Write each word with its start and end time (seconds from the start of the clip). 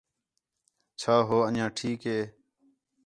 چَھا 0.99 1.15
ہُو 1.27 1.37
انجیاں 1.47 1.69
ٹھیک 1.77 1.99
ہے؟ 2.09 2.19